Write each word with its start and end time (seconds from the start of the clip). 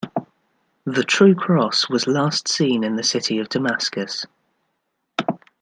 The 0.83 1.03
True 1.03 1.35
Cross 1.35 1.87
was 1.87 2.07
last 2.07 2.47
seen 2.47 2.83
in 2.83 2.95
the 2.95 3.03
city 3.03 3.37
of 3.37 3.49
Damascus. 3.49 4.25